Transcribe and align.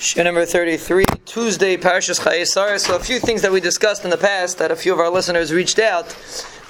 Shiur 0.00 0.24
number 0.24 0.46
33, 0.46 1.04
Tuesday, 1.26 1.76
Parashas 1.76 2.20
Chayei 2.20 2.46
Sarah. 2.46 2.78
So 2.78 2.96
a 2.96 2.98
few 2.98 3.20
things 3.20 3.42
that 3.42 3.52
we 3.52 3.60
discussed 3.60 4.02
in 4.02 4.08
the 4.08 4.16
past 4.16 4.56
that 4.56 4.70
a 4.70 4.76
few 4.76 4.94
of 4.94 4.98
our 4.98 5.10
listeners 5.10 5.52
reached 5.52 5.78
out. 5.78 6.16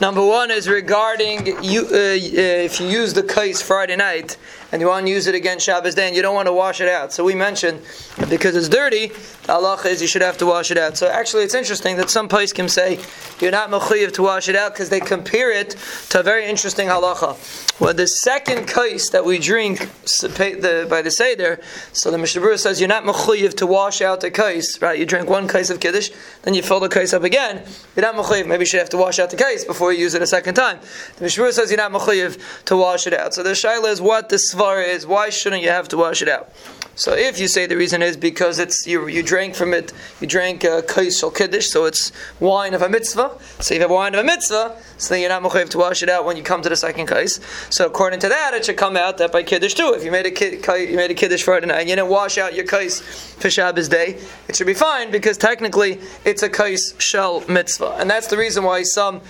Number 0.01 0.25
one 0.25 0.51
is 0.51 0.67
regarding 0.67 1.63
you, 1.63 1.83
uh, 1.83 1.95
uh, 1.95 2.65
if 2.65 2.81
you 2.81 2.87
use 2.87 3.13
the 3.13 3.23
kais 3.23 3.61
Friday 3.61 3.97
night 3.97 4.39
and 4.73 4.81
you 4.81 4.89
want 4.89 5.05
to 5.05 5.13
use 5.13 5.27
it 5.27 5.35
again 5.35 5.59
Shabbos 5.59 5.95
day 5.95 6.07
and 6.07 6.17
you 6.17 6.23
don't 6.23 6.35
want 6.35 6.47
to 6.47 6.55
wash 6.55 6.81
it 6.81 6.89
out. 6.89 7.13
So 7.13 7.23
we 7.23 7.35
mentioned 7.35 7.83
because 8.31 8.57
it's 8.57 8.71
dirty, 8.71 9.09
the 9.09 9.53
halacha 9.53 9.87
is 9.87 10.01
you 10.01 10.09
should 10.09 10.23
have 10.23 10.39
to 10.39 10.47
wash 10.47 10.71
it 10.71 10.79
out. 10.79 10.97
So 10.97 11.09
actually 11.09 11.43
it's 11.43 11.55
interesting 11.55 11.99
that 11.99 12.09
some 12.09 12.29
place 12.29 12.51
can 12.51 12.67
say 12.67 12.99
you're 13.41 13.51
not 13.51 13.71
mechuyev 13.71 14.13
to 14.15 14.23
wash 14.23 14.49
it 14.49 14.57
out 14.57 14.73
because 14.73 14.89
they 14.89 15.01
compare 15.01 15.51
it 15.51 15.77
to 16.09 16.21
a 16.21 16.23
very 16.23 16.47
interesting 16.47 16.89
halacha. 16.89 17.37
Well, 17.79 17.93
the 17.93 18.07
second 18.07 18.69
kais 18.69 19.11
that 19.11 19.25
we 19.25 19.39
drink 19.39 19.81
by 19.81 21.03
the 21.03 21.11
Seder, 21.15 21.61
so 21.93 22.11
the 22.11 22.17
Mishnah 22.17 22.57
says 22.57 22.81
you're 22.81 22.89
not 22.89 23.05
mechuyev 23.05 23.55
to 23.57 23.67
wash 23.67 24.01
out 24.01 24.23
the 24.23 24.31
kais, 24.31 24.79
right? 24.81 24.99
You 24.99 25.05
drink 25.05 25.29
one 25.29 25.47
kais 25.47 25.69
of 25.69 25.81
Kiddush, 25.81 26.11
then 26.43 26.55
you 26.55 26.63
fill 26.63 26.81
the 26.81 26.89
kais 26.89 27.13
up 27.13 27.25
again. 27.25 27.67
You're 27.97 28.11
not 28.11 28.15
mechuyev. 28.15 28.47
Maybe 28.47 28.63
you 28.63 28.67
should 28.67 28.81
have 28.81 28.91
to 28.91 28.97
wash 28.97 29.19
out 29.19 29.29
the 29.31 29.37
kais 29.37 29.65
before 29.65 29.90
use 29.93 30.15
it 30.15 30.23
a 30.23 30.27
second 30.27 30.55
time. 30.55 30.79
The 31.17 31.27
Mishmur 31.27 31.53
says 31.53 31.71
you're 31.71 31.79
not 31.79 31.93
mechuyev 31.93 32.65
to 32.67 32.77
wash 32.77 33.07
it 33.07 33.15
out. 33.15 33.35
So 33.35 33.43
the 33.43 33.51
shaila 33.51 33.91
is 33.91 34.01
what 34.01 34.29
the 34.29 34.37
svar 34.37 34.87
is. 34.87 35.07
Why 35.07 35.31
shouldn't 35.31 35.63
you 35.63 35.71
have 35.71 35.89
to 35.89 35.97
wash 35.97 36.23
it 36.23 36.29
out? 36.29 36.53
So 37.01 37.15
if 37.15 37.39
you 37.39 37.49
say 37.49 37.67
the 37.67 37.79
reason 37.79 38.03
is 38.03 38.17
because 38.17 38.59
it's 38.59 38.87
you, 38.87 39.07
you 39.07 39.23
drank 39.23 39.55
from 39.55 39.73
it, 39.73 39.91
you 40.21 40.27
drank 40.27 40.67
uh, 40.67 40.83
or 41.23 41.31
kiddush, 41.31 41.69
so 41.69 41.87
it's 41.87 42.13
wine 42.41 42.75
of 42.75 42.83
a 42.83 42.91
mitzvah. 42.91 43.39
So 43.61 43.75
you 43.75 43.81
have 43.81 43.91
wine 43.91 44.15
of 44.15 44.21
a 44.21 44.25
mitzvah, 44.25 44.77
so 44.99 45.15
then 45.15 45.21
you're 45.21 45.31
not 45.31 45.43
mechuyev 45.43 45.71
to 45.71 45.79
wash 45.79 46.03
it 46.03 46.11
out 46.11 46.27
when 46.27 46.37
you 46.37 46.43
come 46.43 46.61
to 46.61 46.69
the 46.69 46.77
second 46.77 47.07
kais. 47.07 47.41
So 47.71 47.87
according 47.87 48.21
to 48.21 48.29
that, 48.29 48.53
it 48.53 48.67
should 48.67 48.77
come 48.77 48.99
out 48.99 49.17
that 49.17 49.33
by 49.33 49.45
kiddush 49.45 49.73
too. 49.73 49.95
If 49.97 50.05
you 50.05 50.11
made 50.11 50.27
a 50.27 50.31
kid, 50.31 50.63
you 50.91 50.97
made 50.97 51.11
a 51.11 51.15
kiddush 51.15 51.43
Friday 51.43 51.67
night 51.67 51.81
and 51.81 51.89
you 51.89 51.97
didn't 51.97 52.11
wash 52.11 52.37
out 52.37 52.55
your 52.55 52.67
kais 52.67 53.01
for 53.01 53.49
Shabbos 53.49 53.89
day, 53.89 54.19
it 54.49 54.57
should 54.57 54.67
be 54.67 54.75
fine 54.75 55.11
because 55.11 55.39
technically 55.39 56.01
it's 56.27 56.43
a 56.43 56.51
kais 56.51 56.95
shell 56.99 57.43
mitzvah, 57.49 57.97
and 57.99 58.11
that's 58.11 58.27
the 58.27 58.37
reason 58.37 58.63
why 58.63 58.83
some 58.83 59.23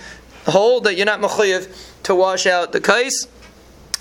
hold 0.46 0.84
that 0.84 0.96
you're 0.96 1.06
not 1.06 1.20
mechuyev 1.20 1.68
to 2.02 2.14
wash 2.14 2.46
out 2.46 2.72
the 2.72 2.80
kais 2.80 3.26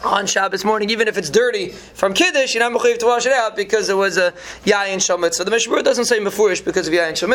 on 0.04 0.26
Shabbos 0.26 0.64
morning, 0.64 0.90
even 0.90 1.08
if 1.08 1.18
it's 1.18 1.30
dirty 1.30 1.70
from 1.70 2.14
Kiddush, 2.14 2.54
you're 2.54 2.68
not 2.68 2.80
mechayiv 2.80 3.00
to 3.00 3.06
wash 3.06 3.26
it 3.26 3.34
out 3.34 3.56
because 3.56 3.90
it 3.90 3.96
was 3.96 4.18
a 4.18 4.32
Yayin 4.64 5.06
Shal 5.06 5.18
the 5.18 5.52
Mishnah 5.52 5.84
doesn't 5.84 6.06
say 6.06 6.20
Mefurish 6.20 6.64
because 6.64 6.88
of 6.88 6.94
Yayin 6.94 7.18
Shal 7.18 7.30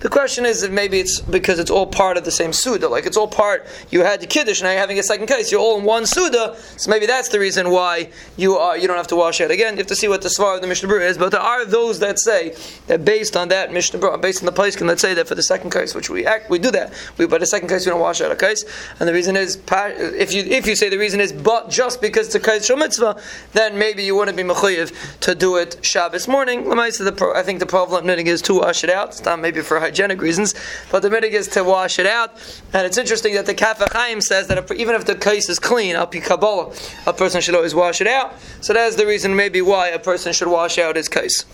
The 0.00 0.08
question 0.08 0.46
is 0.46 0.62
if 0.62 0.70
maybe 0.70 1.00
it's 1.00 1.20
because 1.20 1.58
it's 1.58 1.70
all 1.70 1.86
part 1.86 2.16
of 2.16 2.24
the 2.24 2.30
same 2.30 2.52
Seudah. 2.52 2.90
Like 2.90 3.06
it's 3.06 3.16
all 3.16 3.26
part, 3.26 3.66
you 3.90 4.02
had 4.02 4.20
the 4.20 4.26
Kiddush, 4.26 4.62
now 4.62 4.70
you're 4.70 4.78
having 4.78 4.98
a 4.98 5.02
second 5.02 5.26
case, 5.26 5.50
you're 5.50 5.60
all 5.60 5.78
in 5.78 5.84
one 5.84 6.04
Seudah, 6.04 6.56
so 6.78 6.90
maybe 6.90 7.06
that's 7.06 7.28
the 7.28 7.40
reason 7.40 7.70
why 7.70 8.10
you 8.36 8.54
are 8.56 8.78
you 8.78 8.86
don't 8.86 8.96
have 8.96 9.08
to 9.08 9.16
wash 9.16 9.40
it. 9.40 9.50
Again, 9.50 9.74
you 9.74 9.78
have 9.78 9.86
to 9.88 9.96
see 9.96 10.08
what 10.08 10.22
the 10.22 10.28
Svar 10.28 10.54
of 10.54 10.60
the 10.60 10.68
Mishnah 10.68 10.92
is, 10.96 11.18
but 11.18 11.32
there 11.32 11.40
are 11.40 11.64
those 11.64 11.98
that 12.00 12.18
say 12.18 12.54
that 12.86 13.04
based 13.04 13.36
on 13.36 13.48
that 13.48 13.72
Mishnah 13.72 14.18
based 14.18 14.42
on 14.42 14.46
the 14.46 14.52
place, 14.52 14.76
can 14.76 14.86
let's 14.86 15.02
say 15.02 15.14
that 15.14 15.26
for 15.26 15.34
the 15.34 15.42
second 15.42 15.70
case, 15.70 15.94
which 15.94 16.08
we 16.08 16.24
act, 16.24 16.50
we 16.50 16.58
do 16.58 16.70
that. 16.70 16.92
We, 17.18 17.26
but 17.26 17.40
the 17.40 17.46
second 17.46 17.68
case, 17.68 17.84
we 17.84 17.90
don't 17.90 18.00
wash 18.00 18.20
out 18.20 18.30
a 18.30 18.36
case. 18.36 18.64
And 19.00 19.08
the 19.08 19.12
reason 19.12 19.36
is, 19.36 19.58
if 19.68 20.32
you, 20.32 20.42
if 20.42 20.66
you 20.66 20.76
say 20.76 20.88
the 20.88 20.98
reason 20.98 21.20
is, 21.20 21.32
but 21.32 21.70
just 21.70 21.95
just 22.00 22.32
because 22.32 22.56
it's 22.56 22.70
a 22.70 22.76
mitzvah, 22.76 23.20
then 23.52 23.78
maybe 23.78 24.02
you 24.04 24.14
wouldn't 24.14 24.36
be 24.36 24.42
mechuyev 24.42 24.92
to 25.20 25.34
do 25.34 25.56
it 25.56 25.78
Shabbos 25.82 26.28
morning. 26.28 26.70
I 26.78 26.90
think 26.90 27.58
the 27.60 27.66
problem 27.66 28.06
minig 28.06 28.26
is 28.26 28.42
to 28.42 28.54
wash 28.54 28.84
it 28.84 28.90
out. 28.90 29.08
It's 29.08 29.24
not 29.24 29.40
maybe 29.40 29.60
for 29.60 29.80
hygienic 29.80 30.20
reasons, 30.20 30.54
but 30.90 31.00
the 31.02 31.08
minig 31.08 31.32
is 31.32 31.48
to 31.48 31.64
wash 31.64 31.98
it 31.98 32.06
out. 32.06 32.30
And 32.72 32.86
it's 32.86 32.98
interesting 32.98 33.34
that 33.34 33.46
the 33.46 33.54
Kaf 33.54 33.78
HaChaim 33.78 34.22
says 34.22 34.46
that 34.48 34.58
if, 34.58 34.70
even 34.72 34.94
if 34.94 35.04
the 35.04 35.14
case 35.14 35.48
is 35.48 35.58
clean, 35.58 35.96
up 35.96 36.12
Kabbalah, 36.12 36.74
a 37.06 37.12
person 37.12 37.40
should 37.40 37.54
always 37.54 37.74
wash 37.74 38.00
it 38.00 38.06
out. 38.06 38.34
So 38.60 38.72
that's 38.72 38.96
the 38.96 39.06
reason 39.06 39.36
maybe 39.36 39.60
why 39.60 39.88
a 39.88 39.98
person 39.98 40.32
should 40.32 40.48
wash 40.48 40.78
out 40.78 40.96
his 40.96 41.08
case 41.08 41.44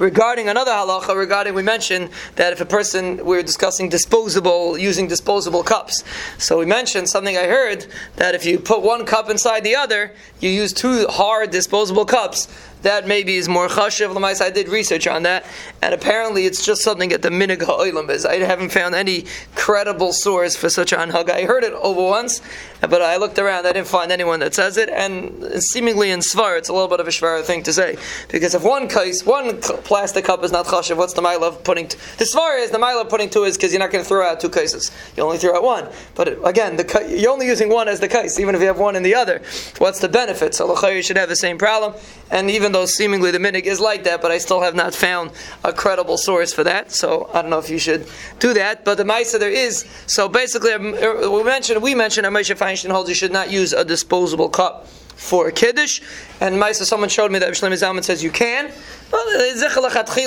regarding 0.00 0.48
another 0.48 0.72
halacha, 0.72 1.14
regarding 1.14 1.54
we 1.54 1.62
mentioned 1.62 2.10
that 2.34 2.52
if 2.52 2.60
a 2.60 2.66
person 2.66 3.24
we 3.24 3.38
are 3.38 3.42
discussing 3.42 3.88
disposable 3.88 4.76
using 4.76 5.06
disposable 5.06 5.62
cups. 5.62 6.02
So 6.38 6.58
we 6.58 6.66
mentioned 6.66 7.08
something 7.08 7.36
I 7.36 7.44
heard 7.44 7.86
that 8.16 8.34
if 8.34 8.44
you 8.44 8.58
put 8.58 8.82
one 8.82 9.06
cup 9.06 9.30
inside 9.30 9.62
the 9.62 9.76
other, 9.76 10.12
you 10.40 10.50
use 10.50 10.72
two 10.72 11.06
hard 11.06 11.50
disposable 11.50 12.06
cups 12.06 12.48
that 12.82 13.06
maybe 13.06 13.36
is 13.36 13.48
more 13.48 13.68
chashiv. 13.68 14.14
Lamais, 14.14 14.40
I 14.40 14.50
did 14.50 14.68
research 14.68 15.06
on 15.06 15.22
that, 15.24 15.44
and 15.82 15.94
apparently 15.94 16.46
it's 16.46 16.64
just 16.64 16.82
something 16.82 17.10
that 17.10 17.22
the 17.22 17.30
minig 17.30 17.62
ha'olam 17.62 18.10
is. 18.10 18.26
I 18.26 18.36
haven't 18.36 18.70
found 18.70 18.94
any 18.94 19.26
credible 19.54 20.12
source 20.12 20.56
for 20.56 20.68
such 20.68 20.92
an 20.92 21.10
hug. 21.10 21.30
I 21.30 21.44
heard 21.44 21.64
it 21.64 21.72
over 21.74 22.02
once, 22.02 22.40
but 22.80 23.02
I 23.02 23.16
looked 23.16 23.38
around. 23.38 23.66
I 23.66 23.72
didn't 23.72 23.88
find 23.88 24.10
anyone 24.12 24.40
that 24.40 24.54
says 24.54 24.76
it, 24.76 24.88
and 24.88 25.62
seemingly 25.62 26.10
in 26.10 26.20
svar, 26.20 26.58
it's 26.58 26.68
a 26.68 26.72
little 26.72 26.88
bit 26.88 27.00
of 27.00 27.06
a 27.06 27.10
shvar 27.10 27.42
thing 27.42 27.62
to 27.64 27.72
say 27.72 27.96
because 28.28 28.54
if 28.54 28.62
one 28.62 28.88
case, 28.88 29.24
one 29.24 29.60
plastic 29.60 30.24
cup 30.24 30.44
is 30.44 30.52
not 30.52 30.66
chashiv, 30.66 30.96
what's 30.96 31.14
the 31.14 31.22
mile 31.22 31.44
of 31.44 31.62
putting? 31.64 31.88
T- 31.88 31.98
the 32.18 32.24
svar 32.24 32.62
is 32.62 32.70
the 32.70 32.78
mile 32.78 32.98
of 32.98 33.08
putting 33.08 33.30
two 33.30 33.44
is 33.44 33.56
because 33.56 33.72
you're 33.72 33.80
not 33.80 33.90
going 33.90 34.04
to 34.04 34.08
throw 34.08 34.24
out 34.24 34.40
two 34.40 34.50
cases. 34.50 34.90
You 35.16 35.22
only 35.22 35.38
throw 35.38 35.56
out 35.56 35.62
one. 35.62 35.88
But 36.14 36.46
again, 36.46 36.76
the, 36.76 37.16
you're 37.16 37.32
only 37.32 37.46
using 37.46 37.68
one 37.68 37.88
as 37.88 38.00
the 38.00 38.08
case, 38.08 38.38
even 38.38 38.54
if 38.54 38.60
you 38.60 38.66
have 38.66 38.78
one 38.78 38.96
in 38.96 39.02
the 39.02 39.14
other. 39.14 39.42
What's 39.78 40.00
the 40.00 40.08
benefit? 40.08 40.54
So 40.54 40.88
you 40.88 41.02
should 41.02 41.16
have 41.16 41.28
the 41.28 41.36
same 41.36 41.58
problem, 41.58 41.94
and 42.30 42.50
even 42.50 42.69
even 42.70 42.80
though 42.80 42.86
seemingly 42.86 43.32
the 43.32 43.38
minig 43.38 43.64
is 43.64 43.80
like 43.80 44.04
that, 44.04 44.22
but 44.22 44.30
I 44.30 44.38
still 44.38 44.60
have 44.60 44.76
not 44.76 44.94
found 44.94 45.32
a 45.64 45.72
credible 45.72 46.16
source 46.16 46.52
for 46.52 46.62
that. 46.62 46.92
So 46.92 47.28
I 47.34 47.42
don't 47.42 47.50
know 47.50 47.58
if 47.58 47.68
you 47.68 47.78
should 47.78 48.06
do 48.38 48.54
that. 48.54 48.84
But 48.84 48.96
the 48.96 49.02
Maisa 49.02 49.40
there 49.40 49.50
is. 49.50 49.84
So 50.06 50.28
basically, 50.28 50.72
um, 50.72 50.94
er, 50.94 51.28
we 51.28 51.42
mentioned 51.42 51.82
we 51.82 51.96
mentioned 51.96 52.28
Moshe 52.28 52.56
Feinstein 52.56 52.92
holds 52.92 53.08
you 53.08 53.16
should 53.16 53.32
not 53.32 53.50
use 53.50 53.72
a 53.72 53.84
disposable 53.84 54.48
cup 54.48 54.86
for 55.20 55.48
a 55.48 55.52
kiddush. 55.52 56.00
And 56.40 56.56
Maisa, 56.56 56.84
someone 56.84 57.10
showed 57.10 57.30
me 57.30 57.38
that 57.38 57.52
Shlomo 57.52 57.74
Zalman 57.74 58.02
says 58.02 58.24
you 58.24 58.30
can. 58.30 58.72
Well, 59.12 59.26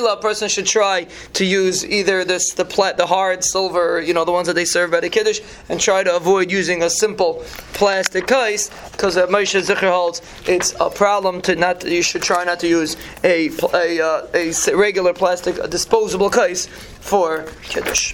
a 0.08 0.18
person 0.22 0.50
should 0.50 0.66
try 0.66 1.08
to 1.34 1.46
use 1.46 1.86
either 1.86 2.24
this 2.26 2.54
the 2.54 2.66
plat, 2.66 2.98
the 2.98 3.08
hard 3.08 3.44
silver, 3.44 4.02
you 4.02 4.14
know, 4.14 4.26
the 4.26 4.32
ones 4.32 4.48
that 4.48 4.54
they 4.54 4.66
serve 4.66 4.92
by 4.92 5.00
the 5.00 5.10
kiddush, 5.10 5.40
and 5.70 5.80
try 5.80 6.04
to 6.04 6.16
avoid 6.16 6.52
using 6.52 6.84
a 6.84 6.90
simple 6.90 7.44
plastic 7.74 8.28
case 8.28 8.70
because 8.92 9.18
uh, 9.18 9.26
Moshe 9.28 9.60
Zichar 9.62 9.90
holds 9.90 10.22
it's 10.46 10.76
a 10.80 10.90
problem 10.90 11.42
to 11.44 11.56
not. 11.56 11.86
You 11.86 12.04
should 12.04 12.22
try 12.22 12.44
not 12.44 12.60
to 12.60 12.68
use 12.68 12.98
a 13.24 13.50
a, 13.74 14.02
uh, 14.02 14.28
a 14.34 14.76
regular 14.76 15.14
plastic 15.14 15.58
a 15.58 15.68
disposable 15.68 16.30
case 16.30 16.68
for 16.68 17.46
kiddush. 17.64 18.12